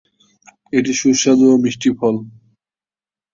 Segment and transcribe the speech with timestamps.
[0.73, 2.15] এটি সুস্বাদু ও মিষ্টি ফল।